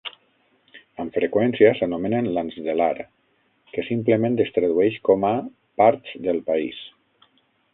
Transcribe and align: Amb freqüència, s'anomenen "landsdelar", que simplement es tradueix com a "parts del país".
Amb 1.01 1.17
freqüència, 1.17 1.69
s'anomenen 1.79 2.29
"landsdelar", 2.37 3.03
que 3.75 3.85
simplement 3.91 4.41
es 4.47 4.51
tradueix 4.57 4.99
com 5.11 5.29
a 5.33 5.35
"parts 5.83 6.17
del 6.29 6.43
país". 6.49 6.81